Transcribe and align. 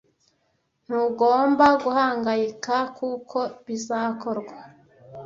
ntugomba 0.85 1.65
guhangayika 1.83 2.75
kuko 2.97 3.39
bizakorwa 3.65 4.55